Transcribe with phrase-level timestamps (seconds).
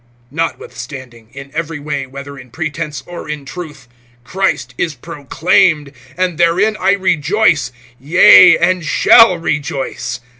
[0.31, 3.87] Notwithstanding, in every way, whether in pretense or in truth,
[4.23, 10.19] Christ is proclaimed; and therein I rejoice, yea, and shall rejoice.